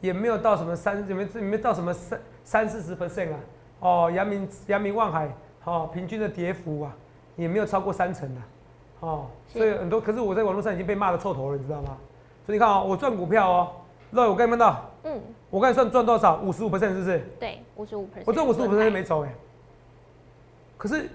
[0.00, 3.38] 也没有到什么三，也没也没有到什么三三四十 percent 啊。
[3.78, 5.32] 哦，阳明阳明望海，
[5.64, 6.96] 哦，平均的跌幅啊，
[7.36, 8.40] 也没有超过三成的、
[9.00, 11.96] 哦，所以很多，可是我在网络上已经被骂的臭头了，你知道吗？
[12.44, 13.72] 所以你看啊、我赚股票哦，
[14.14, 16.36] 那我刚才看到，嗯我刚才算赚多少？
[16.36, 17.18] 五十五 percent 是不是？
[17.40, 19.34] 对，五十五 percent，我赚五十五 percent 没走哎。
[20.78, 21.08] 可是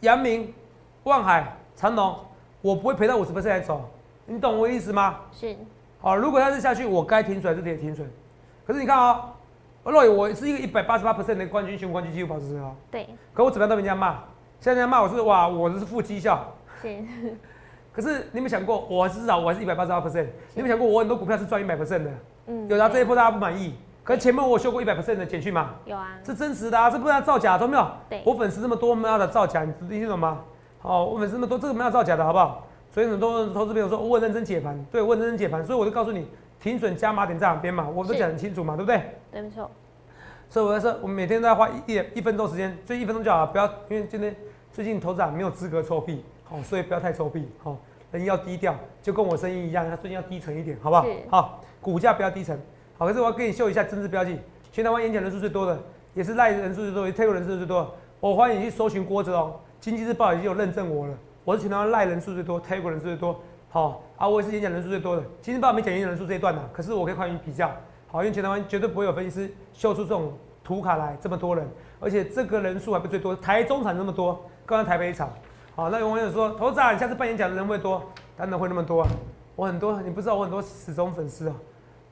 [0.00, 0.54] 阳明、
[1.02, 2.16] 望海、长隆，
[2.60, 3.88] 我不会赔到五十 percent 才走，
[4.26, 5.20] 你懂我意思吗？
[5.32, 5.56] 是
[6.00, 8.08] 好，如果它是下去，我该停损还是得停损。
[8.64, 9.32] 可是你看啊、
[9.82, 14.12] 若我是一个一百八十八 percent 的冠军熊冠军纪录保持者啊，对可我怎么样都被人家骂，
[14.60, 16.54] 现在人家骂我是哇，我这是负绩效。
[16.80, 16.98] 是
[17.92, 20.26] 可是你有没有想过，我至少我还是一百八十八 percent？
[20.54, 22.10] 你有没有想过，我很多股票是赚一百 percent 的？
[22.46, 27.86] 嗯有的这一波大家不满意，可是前面我修过一百 percent 的简讯嘛，有啊，是真实的啊，这不是造假，懂没有？
[28.08, 30.40] 对我粉丝那么多，没有的造假，你你听懂吗？
[30.80, 32.66] 好，我粉丝那么多，这个没有造假的好不好？
[32.90, 36.26] 所以很多投资朋友说，我很认真解盘，对我很认真解盘，所以我就告诉你，
[36.60, 39.00] 停损加码点在哪边嘛，我都是讲得很清楚嘛，对不对？
[39.30, 39.70] 对没错，
[40.50, 44.34] 所以我在说，我们每天都要花一点一分钟时间，就一分钟就好了，不要因为今天
[44.72, 47.74] 最近投资长没有资格抽屁，好，所以不要太抽屁，好，
[48.10, 51.06] 人要低调，就跟我声音一样，他最近要低沉一点，好不好？
[51.30, 52.60] 好，股价不要低沉，
[52.98, 54.38] 好，可是我要跟你秀一下政治标记，
[54.70, 67.70] 全台湾演讲人数最多的，也是赖人数最多，也 take 人数最多的，我欢迎你去搜寻郭哲哦，经济日报已经有认证我了，我是全台湾赖人数最多，take 人数最多，好，啊，我也是演讲人数最多的，经济日报没讲演讲人数这一段的，可是我可以欢迎比较。
[68.08, 71.66] 好，因为全台湾绝对不会有分析师秀出这种图卡来这么多人，
[71.98, 74.34] 而且这个人数还不最多，台中场那么多，
[74.66, 75.32] 刚刚台北一场。
[75.74, 78.02] 好，那有网友说，头子啊，你下次办演讲的人会多，
[78.36, 79.08] 当然会那么多啊。
[79.56, 81.54] 我很多，你不知道我很多死忠粉丝啊。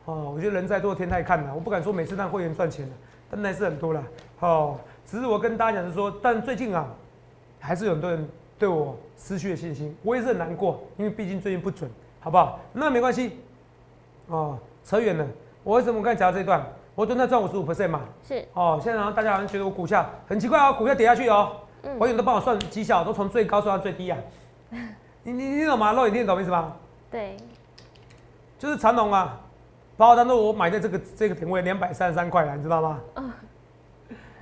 [0.06, 2.92] 哦，我觉得人在多天太看了，我不敢说每次让会员赚钱的，
[3.30, 4.02] 但还是很多了。
[4.38, 6.88] 哦，只是我跟大家讲是说，但最近啊，
[7.58, 8.26] 还是有很多人
[8.58, 12.58] 对我失去了信心，我也是很难过，因为毕竟最近不准，好不好？
[12.72, 13.40] 那没关系，
[14.28, 15.26] 哦，扯远了。
[15.62, 16.66] 我为什么刚才讲到这一段？
[16.94, 24.18] 我蹲在赚五十五 percent 嘛，是哦，现在好像大家好像觉得我股价很奇怪哦，股价跌下去哦，嗯我有人都帮我算绩效，都从最高算到最低啊。
[25.22, 25.92] 你你你懂吗？
[25.92, 26.74] 肉眼听得懂意思吗？
[27.10, 27.36] 对，
[28.58, 29.40] 就是长龙啊，
[29.96, 33.00] 把我当做我买在这个这个品位两百三十三块了，你知道吗？
[33.16, 33.32] 嗯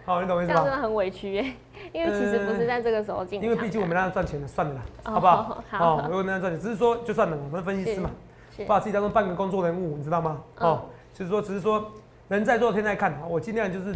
[0.04, 0.62] 好，你懂意思吗？
[0.62, 1.52] 真的很委屈耶，
[1.92, 5.64] 因为其实不是在这个时候进因为毕竟我没让他赚钱的，算了啦，哦好不好？
[5.70, 8.10] 好哦，我没让他赚钱，只是说就算了，我们分析师嘛，
[8.66, 10.40] 把自己当做半个工作人物，你知道吗？
[10.60, 11.90] 嗯哦，就是说，只是说
[12.28, 13.94] 人在做天在看，我尽量就是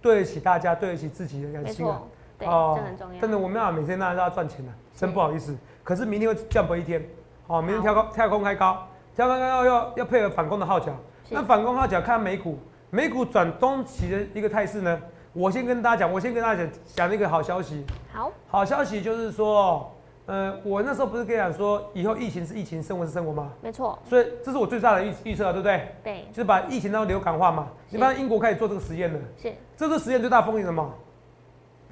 [0.00, 2.00] 对得起大家，对得起自己的良没心啊。
[2.44, 3.20] 错，对，这很重要。
[3.20, 5.56] 真的，我没办法每天让大家赚钱的，真不好意思。
[5.84, 7.04] 可是明天会降博一天，
[7.46, 10.92] 好，明天跳高跳空开高，跳空开高要要配合反攻的号角。
[11.30, 12.58] 那反攻号角看美股，
[12.90, 15.00] 美股转东起的一个态势呢，
[15.32, 17.84] 我先跟大家讲，我先跟大家讲讲一个好消息。
[18.12, 19.90] 好，好消息就是说，
[20.26, 23.50] 呃，我那时候不是跟你讲说，以后疫情是疫情，生活是生活吗？
[23.62, 25.88] 没错，所以这是我最大的预预测啊，对不对？
[26.04, 27.68] 对，就是把疫情当流感化嘛。
[27.88, 30.94] 你发现英国开始做这个实验了，是这个实验最大的风险什么？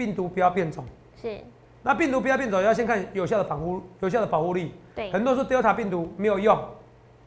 [0.01, 0.83] 病毒不要变种。
[1.21, 1.39] 是，
[1.83, 4.73] 那病毒不要变种，要先看有效的防护、有效的保护力。
[4.95, 6.59] 对，很多人说 Delta 病毒没有用，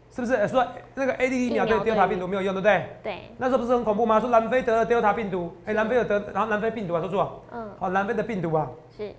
[0.09, 0.33] 是不是？
[0.33, 2.87] 呃说那个 AD 疫苗对疫苗对 Delta 病毒没有用，对不对？
[3.03, 4.19] 对，那时候不是很恐怖吗？
[4.19, 9.13] 说南非得了 Delta 病毒，哎、南非有得，然后南非病毒啊，说错，嗯，好，南非的病毒啊，是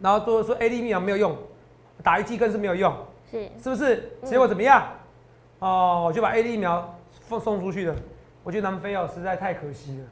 [0.00, 1.34] 然后都说 AD 疫苗没有用，
[2.02, 2.94] 打一剂更是没有用，
[3.30, 4.12] 是，是不是？
[4.22, 4.86] 嗯结果怎么样？
[5.60, 7.96] 哦，我就把 AD 疫苗送送出去了。
[8.44, 10.04] 我觉得南非哦实在太可惜了。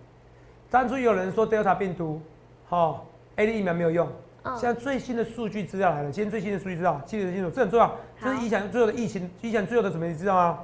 [0.68, 2.20] 当初有人说 Delta 病毒，
[2.68, 4.08] 好、a d 疫苗没有用，
[4.42, 10.58] 嗯，现在最新的数据资料来了，今天最新的数据资料记得清楚，这很重要，这是影响最后的疫情，影响最后的什么，你知道吗？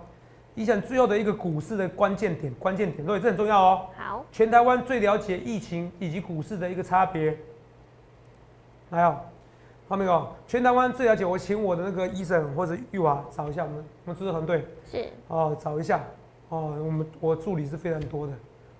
[0.56, 3.86] 影响最后的一个股市的关键点，关键点，所以这很重要哦。
[3.96, 7.34] 好，全台湾最了解疫情以及股市的一个差别。
[8.90, 9.16] 还有，
[9.88, 15.06] 后面哦，全台湾最了解，我请我的那个医生或者玉娃找一下我们我们制作团队是。
[15.28, 16.04] 哦，找一下。
[16.50, 18.32] 哦，我们我助理是非常多的，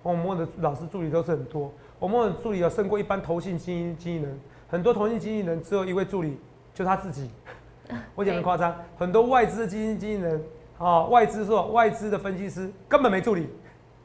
[0.03, 4.37] 哦我们的老师助理都是很多，我们的助理有胜过一般投信经营经纪人，
[4.67, 6.37] 很多投信经纪人只有一位助理，
[6.73, 7.31] 就他自己，
[8.13, 10.43] 我讲的夸张，很多外资的基金经纪人，
[10.77, 13.47] 啊、外资说外资的分析师根本没助理，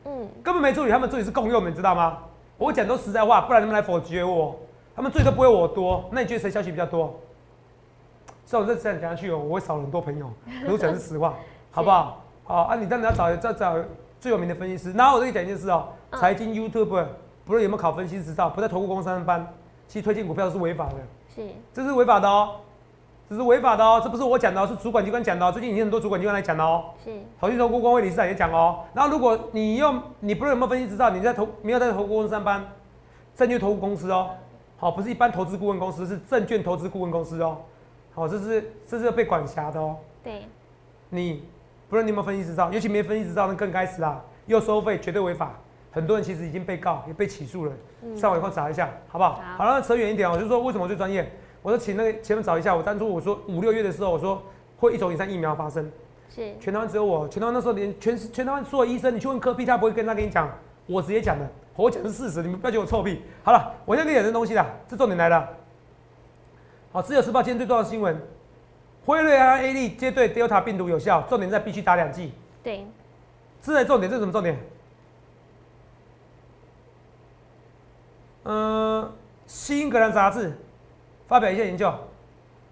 [0.04, 2.18] 嗯，根本没助理，他们助理是共用的，你知道吗？
[2.56, 4.56] 我讲都实在话，不然他们来否决我，
[4.94, 7.18] 他们助理都不会我多，那你觉得谁消息比较多？
[8.46, 10.30] 所以我这样讲下去哦，我会少了很多朋友，
[10.60, 11.34] 可是我讲是实话，
[11.72, 12.22] 好不好？
[12.44, 13.76] 好啊，你当然要找要找
[14.20, 14.92] 最有名的分析师。
[14.92, 17.04] 然后我跟你讲一件事哦，嗯财经 YouTube
[17.48, 19.54] 不论有没有考分析执照，不在投顾公司上班，
[19.86, 20.96] 其实推荐股票是违法的，
[21.34, 22.56] 是这是违法的哦，
[23.26, 26.90] 这是违法的哦，这不是我讲的哦，是主管机关讲的哦，最近已经很多主管机关来讲的哦。
[27.02, 28.80] 是，投信投顾工会理事长也讲哦。
[28.92, 32.62] 然后如果你用你不论有没有分析执照，你在投没有在投顾公司上班，
[33.34, 34.28] 证券投顾公司哦，
[34.76, 37.56] 好，不是一般投资顾问公司，是证券投资顾问公司哦。
[38.14, 39.96] 好，这是这是被管辖的哦。
[40.22, 40.42] 对，
[41.08, 41.44] 你
[41.88, 45.52] 不论你有没有分析执照，尤其没分析执照，那更该死啦，又收费，绝对违法。
[45.90, 47.72] 很多人其实已经被告，也被起诉了。
[48.02, 49.42] 嗯上网以后查一下，好不好？
[49.56, 51.30] 好好，那扯远一点哦，我就说为什么最专业，
[51.62, 52.74] 我说请那个前面找一下。
[52.74, 54.42] 我当初我说五六月的时候，我说
[54.76, 55.90] 会一种以上疫苗发生。
[56.28, 60.48] 是，全台湾只有我，全台湾那时候连全全台湾所有医生，你去问科比，他不会跟他跟你讲，
[60.86, 63.22] 我直接讲的，我讲的是事实，你们不要觉得我臭屁。
[63.42, 65.48] 好了，我现在跟你讲这东西啦，这重点来了。
[66.92, 68.20] 好，自由时报今天最重要的新闻，
[69.04, 72.32] 辉瑞和 A 利皆对 Delta 病毒有效，重点在必须打两剂。
[72.62, 72.86] 对，
[73.60, 74.56] 这才重点，这是什么重点？
[78.50, 79.12] 嗯、
[79.46, 80.58] 新英格兰杂志
[81.26, 81.92] 发表一些研究，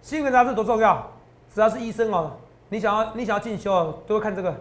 [0.01, 1.07] 新英格兰杂志多重要？
[1.55, 2.33] 只要是医生哦，
[2.71, 4.55] 你想要你想要进修哦，都会看这个。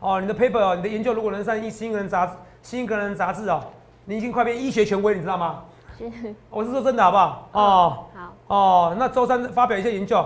[0.00, 3.62] 哦，你的 paper 哦，你的研究如果能上新新英格兰杂志新英格兰杂志哦，
[4.06, 5.62] 你已经快变医学权威，你知道吗？
[5.96, 7.48] 是，我是说真的，好不好？
[7.52, 10.18] 哦好，哦，那周三发表一些研究，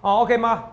[0.00, 0.64] 哦，OK 吗？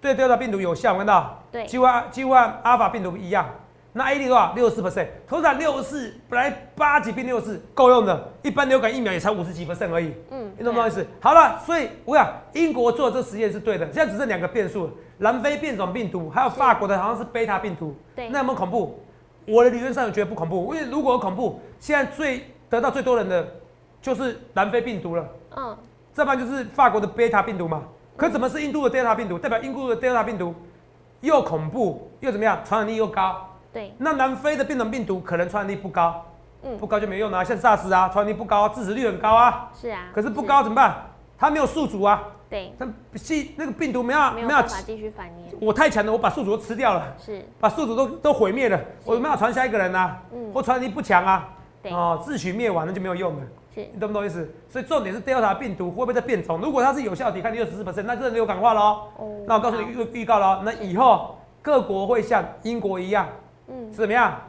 [0.00, 1.38] 对 Delta 病毒有效，我看到？
[1.52, 3.46] 对几乎按几乎和阿法病毒一样。
[3.94, 4.52] 那 A D 多少？
[4.54, 8.32] 六十四 percent，头场六十四，本来八几变六十四，够用的。
[8.42, 11.06] 一般流感疫苗也才五十几 percent 而已，嗯，你懂不懂意思？
[11.20, 17.94] 好了，所以我想英国做的这实验是对的，现在只剩两个变数：南非变种病毒，还有法国的好像是贝塔病毒。
[18.16, 18.98] 对那有没有恐怖？
[19.46, 23.46] 我的理论上觉得不恐怖，因为如果恐怖，现在最得到最多人的
[24.00, 25.28] 就是南非病毒了。
[25.54, 25.76] 嗯，
[26.14, 27.82] 这般就是法国的贝塔病毒嘛。
[28.16, 29.38] 可怎么是印度的 Delta 病毒？
[29.38, 30.54] 代表印度的 Delta 病毒
[31.20, 32.60] 又恐怖又怎么样？
[32.64, 33.48] 传染力又高。
[33.72, 36.24] 对，那南非的变种病毒可能传染力不高，
[36.62, 37.42] 嗯不高就没用啊。
[37.42, 39.70] 像 SARS 啊，传染力不高，致死率很高啊。
[39.80, 40.94] 是啊，可是不高怎么办？
[41.38, 51.48] 它没有宿主啊，对，它细那个病毒没有没有办，法继续繁衍，我太强了，我把宿主都吃掉了，是，把宿主都都毁灭了，我没有传下一个人啊，嗯，或传染力不强啊，
[51.82, 53.42] 对，哦，自取灭亡那就没有用了。
[53.74, 54.48] 是你懂不懂意思？
[54.68, 56.60] 所以重点是 Delta 病毒会不会再变种？
[56.60, 59.02] 如果它是有效抵抗力二十四 percent，那真的流感化了哦。
[59.16, 63.26] 哦那我告诉你预预告了哦，那以后各国会像英国一样，
[63.68, 64.40] 嗯是怎么样？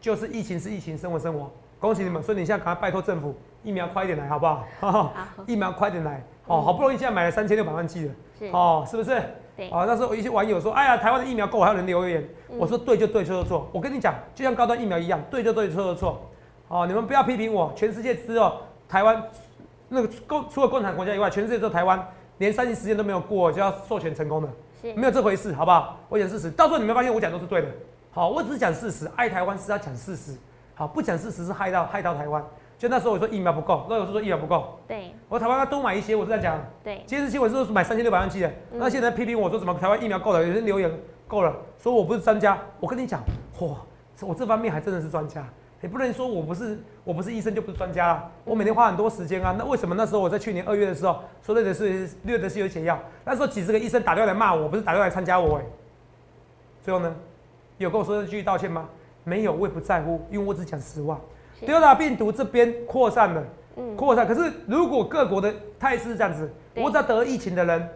[0.00, 1.50] 就是疫情是疫情，生活生活。
[1.78, 2.22] 恭喜你们！
[2.22, 4.66] 所以你现在赶快拜托政府，疫苗快一点来，好不好？
[4.80, 5.12] 好
[5.46, 6.22] 疫苗快点来。
[6.46, 8.14] 哦，好不容易现在买了三千六百万剂了，
[8.52, 9.22] 哦，是不是？
[9.56, 12.22] 对哦，那时候有一些网友说，哎呀，台湾的疫苗够，还有人留言。
[12.50, 13.68] 嗯我说对就对，错就错。
[13.72, 16.20] 我跟你讲，就像高端疫苗一样，对就对，错就错。
[16.68, 18.52] 哦，你们不要批评我，全世界只有
[18.88, 19.22] 台湾
[19.88, 22.06] 那个共除了共产国家以外，全世界只有台湾
[22.38, 24.48] 连三级时间都没有过就要授权成功的，
[24.82, 25.98] 是没有这回事，好不好？
[26.08, 27.68] 我讲事实，到时候你们发现我讲都是对的。
[28.12, 30.36] 好，我只是讲事实，爱台湾是要讲事实。
[30.74, 32.44] 好，不讲事实是害到害到台湾。
[32.76, 36.58] 就那时候我说疫苗不够，那我是说疫苗不够，对我说台湾要多买一些，我是在讲。
[36.82, 40.90] 对今天是新闻是说买三千六百万剂的，那现在批评我说怎么台湾疫苗够了，有人留言
[41.28, 42.58] 够了，说我不是专家。
[42.80, 43.22] 我跟你讲，
[43.56, 43.76] 嚯，
[44.22, 45.44] 我这方面还真的是专家，
[45.82, 48.30] 也不能说我不是我不是医生就不是专家啦。
[48.44, 49.54] 我每天花很多时间啊。
[49.58, 55.64] 那为什么那时候我在去年二月的时候说瑞德是瑞德是有解药，那时候几十个医生打电话来骂我，不是打电话来参加我哎、
[56.82, 57.14] 最后呢，
[57.84, 58.86] 有跟我说这句道歉吗？
[59.24, 61.18] 没有，我也不在乎，因为我只讲实话。
[61.58, 63.42] 是 Delta 病毒这边扩散了。
[63.76, 64.26] 嗯扩散。
[64.26, 67.88] 可是如果各国的态势是这样子，我只要得疫情的人，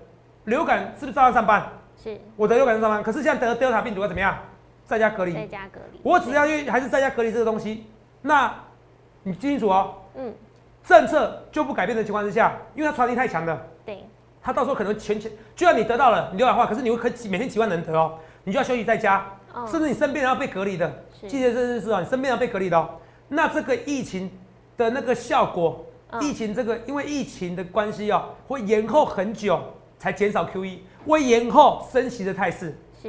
[0.45, 1.67] 流感是不是照样上班？
[2.03, 4.39] 是我得流感上班，可是现在得 Delta 病毒要怎么样？
[4.87, 5.35] 在家隔离。
[5.35, 7.87] 在家隔离，我只要因为还是在家隔离这个东西，
[8.23, 8.55] 那
[9.23, 10.33] 你记清楚哦，嗯
[10.83, 14.03] 政策就不改变的情况之下，因为它传递太强了，对
[14.43, 22.91] 它到时候可能全全，就算你得到了你流感化，可是你会可几每天几万人得哦，你就要休息在家，嗯甚至你生病了要被隔离的，是记得这件事啊，你生病要被隔离的哦。
[23.29, 24.31] 那这个疫情
[24.77, 29.61] 的那个效果，嗯疫情这个因为疫情的关系哦，会延后很久
[29.99, 32.77] 才减少 QE，会延后升息的态势。
[33.01, 33.09] 是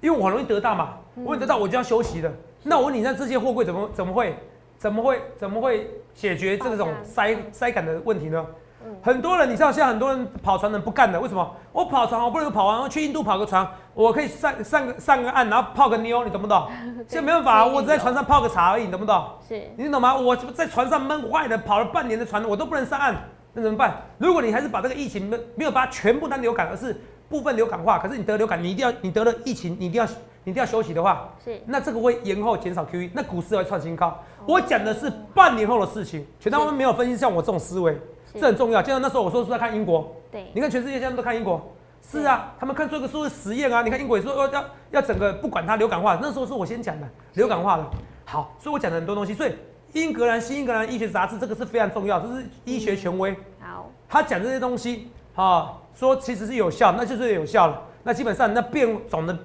[0.00, 2.32] 因为我很容易得到嘛，嗯我很得到我就要休息的。
[2.62, 4.36] 那我问你，那这些货柜怎么怎么会
[4.78, 8.46] 怎么会怎么会解决这种塞塞感的问题呢？
[8.84, 11.54] 嗯很多人你知道，现在很多人跑船的不干的，为什么？
[11.72, 16.68] 我跑船，我不能跑完，我去印度跑个船，我可以上上个上个岸，然后泡个妞，你懂不懂？
[17.08, 19.24] 现在没办法，我只在船上泡个茶而已，你懂不懂？
[19.48, 20.14] 是你懂吗？
[20.14, 23.14] 我在船上闷坏了，跑了半年的船，我都不能上岸，
[23.54, 24.02] 那怎么办？
[24.18, 30.06] 如果你还是把这个疫情没没有把它全部当流感，而是部分流感化，可是你得流感，你一定要你得了疫情，你一定要
[30.44, 34.16] 你一定要休息的话，是那这个会延后减少 QE，那股市会创新高。
[34.46, 38.00] 我讲的是半年后的事情，全台湾没有分析像我这种思维，是
[38.34, 38.80] 这很重要。
[38.82, 40.46] 就像那时候我说是在看英国，对。
[40.54, 43.82] 你看全世界现在都看英国，是啊，他们看做个数实验啊。
[43.82, 47.90] 你看英国也说要要要整个不管它流感化，那时候是我先讲的流感化了。
[48.24, 49.54] 好，所以我讲了很多东西，所以
[49.92, 53.90] 英格兰新英格兰医学杂志这个是非常重要，这是医学权威，好。
[54.08, 57.82] 他讲这些东西啊，说其实是有效，那就是有效了。
[58.02, 59.38] 那基本上那变种的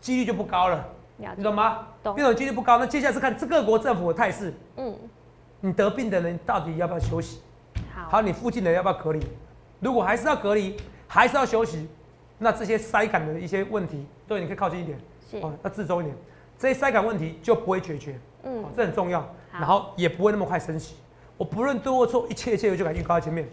[0.00, 0.84] 几率就不高了，
[1.36, 1.86] 你懂吗？
[2.02, 2.14] 懂。
[2.14, 4.94] 变种几率不高，那接下来是看这各国政府的态势，嗯。
[5.60, 7.40] 你得病的人到底要不要休息？
[7.94, 8.08] 好。
[8.08, 9.20] 还有你附近的要不要隔离？
[9.80, 10.76] 如果还是要隔离，
[11.06, 11.88] 还是要休息，
[12.38, 14.98] 那这些塞感的一些问题，对，你可以靠近一点，
[15.30, 15.38] 是。
[15.38, 16.16] 哦，要自重一点，
[16.58, 18.62] 这些塞感问题就不会解决，嗯。
[18.62, 19.58] 哦，这很重要，好。
[19.58, 20.96] 然后也不会那么快升息。
[21.36, 23.48] 我不论对或错，一切一切我就敢预告在前面，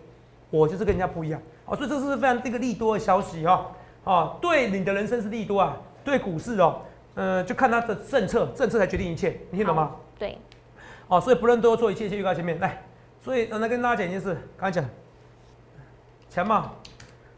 [0.49, 3.71] 我就是跟人家不一样，哦，所以这是非常这个利多的消息哈、
[4.03, 6.81] 哦，啊，对你的人生是利多啊，对股市哦，
[7.15, 9.91] 呃，就看他的政策，政策才决定一切，你听懂吗？
[10.17, 10.37] 对。
[11.07, 12.57] 哦，所以不论对或错，一切一切预告前面。
[12.59, 12.81] 来。
[13.23, 14.89] 所以，我来跟大家讲一件事，刚才讲，
[16.29, 16.71] 钱嘛，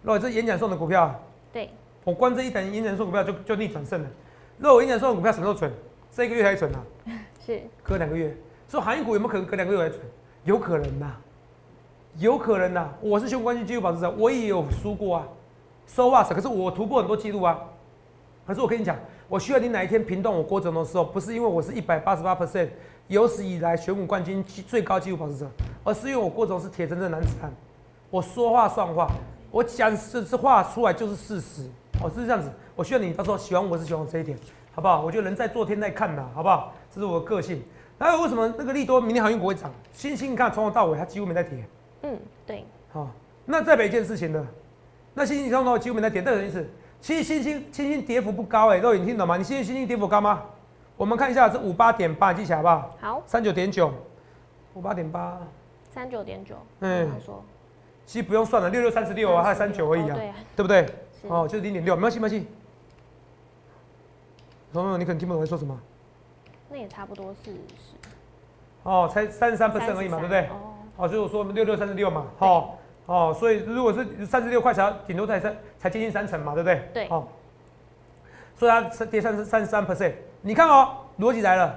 [0.02, 1.20] 如果这演讲送的股票啊，
[1.52, 1.70] 对
[2.06, 4.08] 我光这一等演讲送股票就就逆转胜了。
[4.58, 5.72] 如果我演讲送的股票什么时候准？
[6.10, 6.80] 这个月才准啊，
[7.46, 8.36] 是隔两个月。
[8.68, 10.02] 所以航运股有没有可能隔两个月才准？
[10.46, 11.16] 有可能呐、
[12.18, 15.28] 有可能呐、我是雄关系技术保持者，我也有输过啊
[15.86, 16.32] ，so what？
[16.34, 17.60] 可是我突破很多记录啊。
[18.46, 18.96] 可是我跟你讲，
[19.28, 22.70] 我需要你哪一天评断我郭总的时候，不是因为我是一百八十八 percent
[23.08, 25.48] 有史以来选股冠军最高纪录保持者，
[25.84, 27.52] 而是因为我郭总是铁铮铮男子汉，
[28.10, 29.08] 我说话算话，
[29.52, 31.64] 我讲这这话出来就是事实，
[32.02, 32.50] 哦，是这样子。
[32.76, 34.38] 我需要你到时候喜欢我是喜欢我这一点，
[34.74, 35.02] 好不好？
[35.02, 36.74] 我觉得人在做天在看呐，好不好？
[36.94, 37.62] 这是我的个性。
[38.00, 39.72] 还有为什么那个利多明天航运不会涨？
[39.94, 41.64] 星星你看从头到尾它几乎没在跌，
[42.02, 43.10] 嗯对好、
[43.46, 44.48] 那再北一件事情呢？
[45.14, 46.68] 那星星从头到尾几乎没在跌，这什么意思？
[47.00, 49.38] 其实星星星星跌幅不高哎、各位你听懂吗？
[49.38, 50.42] 你现在星星跌幅高吗？
[50.96, 52.98] 我们看一下这五八点八，记起来好不好？
[53.02, 53.24] 好。
[53.26, 53.92] 三九点九，
[54.74, 55.40] 五八点八，
[55.92, 56.56] 三九点九。
[56.80, 57.10] 嗯。
[57.20, 57.44] 说。
[58.06, 60.20] 其实不用算了，六六三十六啊，还有三九而已啊，哦
[60.58, 60.86] 对不对？
[61.30, 62.48] 哦，就是零点六，没关系没关系。
[64.74, 65.80] 朋友，你可能听不懂我在说什么。
[66.70, 67.96] 那也差不多四十。
[68.84, 70.42] 哦，才三十三 percent 而已嘛，对不对？
[70.48, 70.74] 哦。
[70.98, 72.72] 哦，所以我说我们六六三十六嘛，哦
[73.06, 76.90] 哦，所以如果是三十六块才顶多才三才接近三成嘛，对不对？
[76.94, 77.08] 对。
[77.08, 77.26] 哦，
[78.58, 80.14] 所以它跌三十三十三 percent，
[80.46, 80.90] 你看哦，
[81.22, 81.74] 逻辑来了，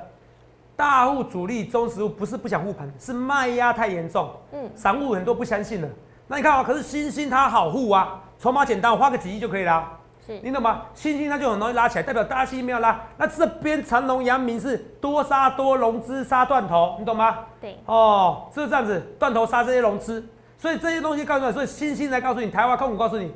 [0.74, 4.28] 大户主力中实户不是不想护盘，是卖压太严重。
[4.50, 5.88] 嗯，散户很多不相信了。
[6.26, 9.88] 那你看啊，可是新兴它好护啊，筹码简单，我花个几亿就可以了。
[10.26, 10.82] 是，你懂吗？
[10.94, 13.00] 新兴它就很容易拉起来，代表大新没有拉。
[13.16, 17.38] 那这边长隆、阳明是多杀多融资杀断头，你懂吗？
[17.60, 17.78] 对。
[17.86, 20.26] 哦，是这样子，断头杀这些融资，
[20.58, 23.32] 所以这些东西告诉你，所以新兴来告诉你，台湾控股告诉你，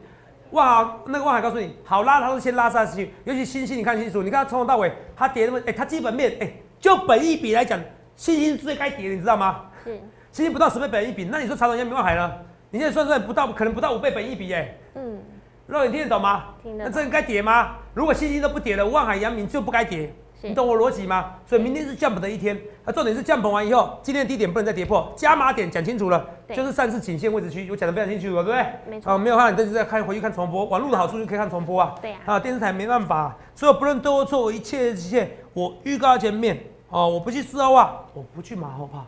[0.52, 3.12] 哇，那个万海告诉你，好拉，它是先拉上去。
[3.24, 7.80] 尤其星星，你看清楚，你看从头到尾它跌那么，哎，它基本面，哎，就本一比来讲，
[8.16, 9.66] 星星最该跌的，你知道吗？
[9.84, 9.98] 是。
[10.32, 12.32] 星星不到十倍本一比，那你说长隆、阳明、万海呢？
[12.70, 14.74] 你现在算算不到，可能不到五倍本一比，哎。
[14.94, 15.22] 嗯。
[15.66, 16.46] 肉眼听得懂吗？
[16.62, 16.84] 听得。
[16.84, 17.76] 那这个该跌吗？
[17.94, 20.12] 如果星星都不跌了，万海、阳明就不该跌。
[20.42, 21.34] 你懂我逻辑吗？
[21.46, 22.58] 所以明天是降本的一天。
[22.84, 28.66] 那重点是降本完以后，今天的低点不能再跌破，加码点讲清楚了，就是上次颈线位置区，我讲的非常清楚了，对不对？
[28.88, 29.12] 没错。
[29.12, 30.64] 啊，没有看，你这是再看回去看重播。
[30.64, 31.94] 网络的好处就可以看重播啊。
[32.00, 32.18] 对啊。
[32.24, 39.04] 啊，电视台没办法，所以不论对错，我一切一切，我预告前面哦，我不去四号袜，我不去马后炮，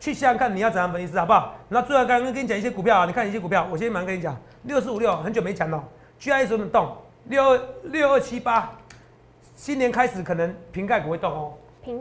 [0.00, 1.54] 去想想看你要怎样分析，好不好？
[1.68, 5.82] 那最后刚刚跟你讲一些股票啊，你看一些股票，我先马上跟你讲，六四五六很久没讲了。
[6.18, 6.96] G I 什么动？
[7.26, 8.72] 六二六二七八，
[9.62, 11.52] 新年开始可能瓶盖股会动哦，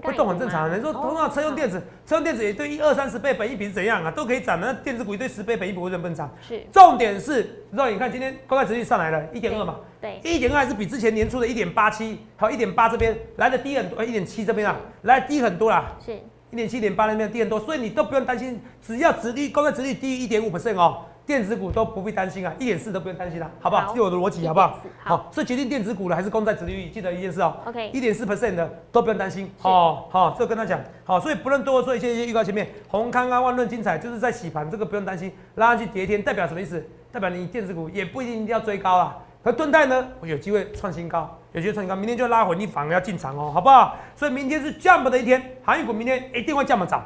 [0.02, 0.76] 会动很正常。
[0.76, 4.10] 你说同样车用电子，车用电子也对一二三十倍本一比是怎样啊？
[4.10, 4.66] 都可以涨的。
[4.66, 6.28] 那电子股一对十倍本一比为什么不能涨？
[6.42, 6.60] 是。
[6.72, 9.76] 重点是，知道你看今天公开值率上来了，一点二嘛。
[10.02, 10.20] 对。
[10.24, 15.96] 一点二还是比之前年初的一点八七，还有一点八这边来的低很多，一点七这边啊，来低很多啦。
[16.04, 16.14] 是。
[16.50, 21.04] 一点七点八那边低很多，所以你都不用担心，只要值率公开值率低于一点五 percent 哦。
[21.26, 23.94] 电子股都不必担心啊，一点四都不用担心了，好不好？
[23.94, 24.80] 是我的逻辑，好不好？
[25.04, 27.56] 好，所以决定电子股的还是公债殖利率，记得一件事哦。
[27.66, 29.50] OK，一点四 percent 的都不用担心。
[29.62, 30.80] 哦，好，这个跟他讲。
[31.06, 35.32] 好，所以不论多说一些一些预告前面，宏康啊万润精彩，就是在洗盘，这个不用担心。
[35.56, 36.86] 拉上去跌天，代表什么意思？
[37.12, 39.18] 代表你电子股也不一定一定要追高啊。
[39.44, 43.96] 可盾泰呢，我有机会创新高，有机会创新高，明天就拉回，你反而要进场哦，好不好？
[44.16, 47.04] 所以明天是降 u 的一天，航运股明天一定会降 u 涨，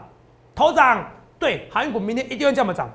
[0.54, 1.06] 头涨。
[1.38, 2.89] 对，航运股明天一定会降 u 涨。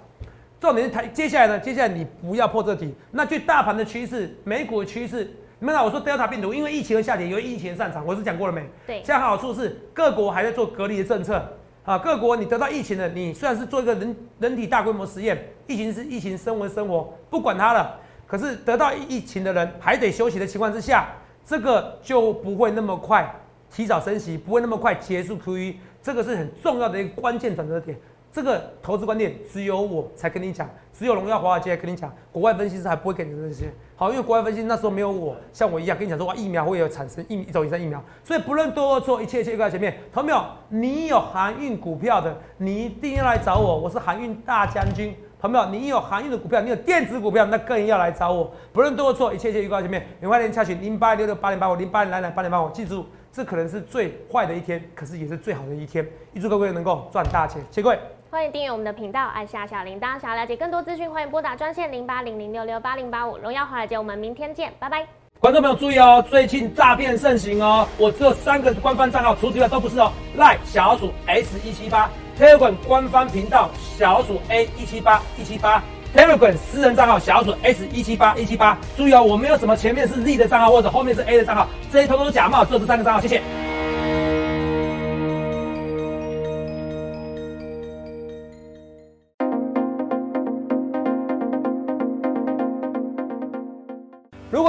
[0.60, 1.58] 重点是台，接下来呢？
[1.58, 2.94] 接下来你不要破这题。
[3.10, 5.24] 那对大盘的趋势，美股的趋势，
[5.58, 8.62] 你们看我说 Delta 病毒，因为疫情而下跌，由于疫情上场，我是讲过了没？
[8.86, 8.96] 对。
[8.98, 11.42] 现在好处是各国还在做隔离的政策
[11.82, 21.08] 啊，各国你得到疫情了，你虽然是做一个人人体大规模实验，疫情是疫情，生活生活不管它了，可是得到疫情的人还得休息的情况之下，
[21.42, 23.34] 这个就不会那么快
[23.74, 27.98] 提早升息，不会那么快结束 QE，这个是很重要的一个关键转折点。
[28.32, 33.70] 这个投资观念只有我才跟你讲，只有荣耀华尔街跟你讲，国外分析师还不会跟你这些。
[33.96, 39.98] 好，因为国外分析那时候没有我，像我一样跟你讲说，哇，疫苗会有产生一一种以上疫苗，所以不论多或错，一切一切都在前面。
[40.12, 40.44] 同没有？
[40.68, 45.14] 你有航运股票的，你一定要来找我，我是航运大将军。
[45.40, 45.66] 同没有？
[45.70, 48.52] 你有航运的股票，你有电子股票，那更要来找我。
[48.72, 50.06] 不论多或错，一切一切预告前面。
[50.20, 56.06] 零八年洽询零八六六八零八五零八零来来八零八五，记住，这可能是最坏的一天，可是也是最好的一天。
[56.34, 57.98] 预祝各位能够赚大钱，谢谢各位。
[58.32, 60.16] 欢迎订阅我们的频道，按下小铃铛。
[60.20, 63.36] 想要了解更多资讯，欢迎拨打专线零八零零六六八零八五。
[63.38, 65.04] 荣耀华尔街，我们明天见，拜拜。
[65.40, 70.12] 观众朋友注意哦，最近诈骗盛行哦，我只有三个官方账号，除此之外都不是哦。
[70.36, 75.82] 赖小鼠 S 一七八，Telegram 官方频道小鼠 A 一七八一七八
[76.14, 78.78] ，Telegram 私人账号小鼠 S 一七八一七八。
[78.96, 83.42] 注意哦，我没有什么前面是 Z 的账号或者后面是 A 的账号，这些通通假冒，只有这三个账号，谢谢。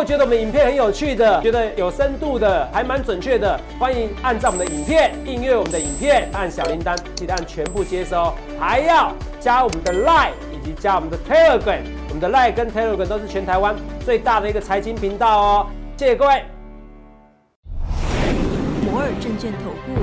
[0.01, 16.43] 果觉得我们影片很有趣的，觉得有深度的，还蛮准确的，欢迎按照我们的影片订阅我们的影片，按小铃铛，记得按全部接收，还要加我们的 Line 以及加我们的 Telegram，我们的 Line 跟 Telegram 都是全台湾最大的一个财经频道哦，谢谢各位。
[18.83, 20.01] 摩尔证券投顾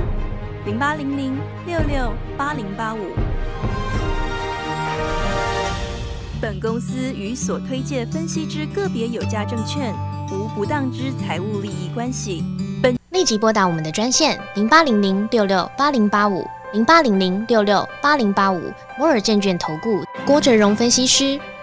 [0.65, 3.28] 零八零零六六八零八五。
[6.41, 9.93] 本公司与所推介分析之个别有价证券
[10.31, 12.41] 无不当之财务利益关系。
[12.81, 18.61] 本立即拨打我们的专线零八零零六六八零八五零八零零六六八零八五
[18.97, 21.37] 摩尔证券投顾郭哲荣分析师。